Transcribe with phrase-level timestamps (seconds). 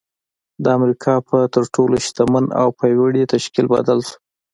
[0.63, 4.15] د امريکا پر تر ټولو شتمن او پياوړي تشکيل بدل شو.